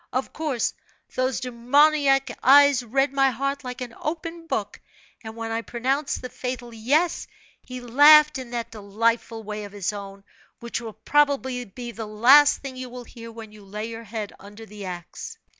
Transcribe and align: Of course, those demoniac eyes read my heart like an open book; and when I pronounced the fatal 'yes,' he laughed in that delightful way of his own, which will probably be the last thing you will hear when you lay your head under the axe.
Of 0.11 0.33
course, 0.33 0.73
those 1.13 1.41
demoniac 1.41 2.31
eyes 2.41 2.81
read 2.83 3.13
my 3.13 3.29
heart 3.29 3.63
like 3.63 3.81
an 3.81 3.93
open 4.01 4.47
book; 4.47 4.81
and 5.23 5.35
when 5.35 5.51
I 5.51 5.61
pronounced 5.61 6.23
the 6.23 6.29
fatal 6.29 6.73
'yes,' 6.73 7.27
he 7.61 7.81
laughed 7.81 8.39
in 8.39 8.49
that 8.49 8.71
delightful 8.71 9.43
way 9.43 9.63
of 9.63 9.73
his 9.73 9.93
own, 9.93 10.23
which 10.59 10.81
will 10.81 10.93
probably 10.93 11.65
be 11.65 11.91
the 11.91 12.07
last 12.07 12.63
thing 12.63 12.77
you 12.77 12.89
will 12.89 13.03
hear 13.03 13.31
when 13.31 13.51
you 13.51 13.63
lay 13.63 13.89
your 13.89 14.05
head 14.05 14.33
under 14.39 14.65
the 14.65 14.85
axe. 14.85 15.37